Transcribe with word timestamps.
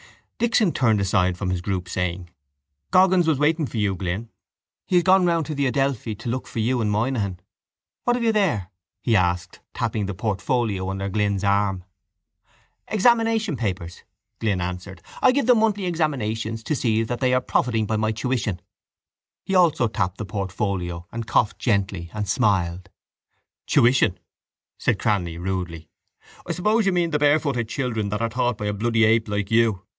Dixon 0.39 0.71
turned 0.71 0.99
aside 0.99 1.37
from 1.37 1.51
his 1.51 1.61
group, 1.61 1.87
saying: 1.87 2.31
—Goggins 2.89 3.27
was 3.27 3.37
waiting 3.37 3.67
for 3.67 3.77
you, 3.77 3.93
Glynn. 3.93 4.29
He 4.87 4.95
has 4.95 5.03
gone 5.03 5.23
round 5.27 5.45
to 5.45 5.53
the 5.53 5.67
Adelphi 5.67 6.15
to 6.15 6.29
look 6.29 6.47
for 6.47 6.57
you 6.57 6.81
and 6.81 6.89
Moynihan. 6.89 7.39
What 8.05 8.15
have 8.15 8.23
you 8.25 8.31
there? 8.31 8.71
he 9.03 9.15
asked, 9.15 9.59
tapping 9.75 10.07
the 10.07 10.15
portfolio 10.15 10.89
under 10.89 11.09
Glynn's 11.09 11.43
arm. 11.43 11.83
—Examination 12.87 13.55
papers, 13.55 14.01
Glynn 14.39 14.59
answered. 14.61 15.03
I 15.21 15.31
give 15.31 15.45
them 15.45 15.59
monthly 15.59 15.85
examinations 15.85 16.63
to 16.63 16.75
see 16.75 17.03
that 17.03 17.19
they 17.19 17.35
are 17.35 17.41
profiting 17.41 17.85
by 17.85 17.97
my 17.97 18.11
tuition. 18.11 18.59
He 19.43 19.53
also 19.53 19.87
tapped 19.87 20.17
the 20.17 20.25
portfolio 20.25 21.05
and 21.11 21.27
coughed 21.27 21.59
gently 21.59 22.09
and 22.15 22.27
smiled. 22.27 22.89
—Tuition! 23.67 24.17
said 24.79 24.97
Cranly 24.97 25.37
rudely. 25.37 25.91
I 26.47 26.53
suppose 26.53 26.87
you 26.87 26.91
mean 26.91 27.11
the 27.11 27.19
barefooted 27.19 27.69
children 27.69 28.09
that 28.09 28.23
are 28.23 28.29
taught 28.29 28.57
by 28.57 28.65
a 28.65 28.73
bloody 28.73 29.03
ape 29.03 29.27
like 29.27 29.51
you. 29.51 29.83